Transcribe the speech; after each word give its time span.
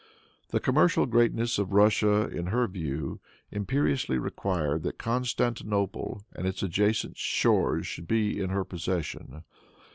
The 0.49 0.59
commercial 0.59 1.05
greatness 1.05 1.59
of 1.59 1.73
Russia, 1.73 2.27
in 2.27 2.47
her 2.47 2.67
view, 2.67 3.19
imperiously 3.51 4.17
required 4.17 4.81
that 4.81 4.97
Constantinople 4.97 6.25
and 6.35 6.47
its 6.47 6.63
adjacent 6.63 7.17
shores 7.17 7.85
should 7.85 8.07
be 8.07 8.39
in 8.41 8.49
her 8.49 8.63
possession. 8.65 9.43